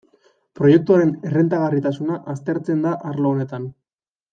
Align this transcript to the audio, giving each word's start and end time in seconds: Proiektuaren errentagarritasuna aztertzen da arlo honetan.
Proiektuaren 0.59 1.11
errentagarritasuna 1.33 2.19
aztertzen 2.37 2.85
da 2.91 2.99
arlo 3.15 3.37
honetan. 3.39 3.73